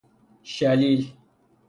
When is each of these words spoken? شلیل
شلیل 0.43 1.13